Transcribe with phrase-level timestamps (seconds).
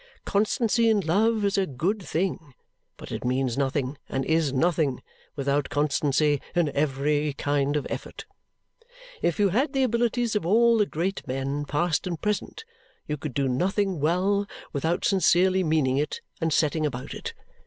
[0.25, 2.55] Constancy in love is a good thing,
[2.97, 5.03] but it means nothing, and is nothing,
[5.35, 8.25] without constancy in every kind of effort.
[9.21, 12.65] If you had the abilities of all the great men, past and present,
[13.07, 17.35] you could do nothing well without sincerely meaning it and setting about it.